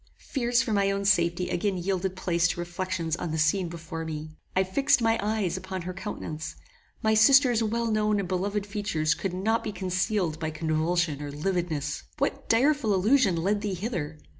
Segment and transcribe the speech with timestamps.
[0.31, 4.31] Fears for my own safety again yielded place to reflections on the scene before me.
[4.55, 6.55] I fixed my eyes upon her countenance.
[7.03, 12.01] My sister's well known and beloved features could not be concealed by convulsion or lividness.
[12.17, 14.17] What direful illusion led thee hither?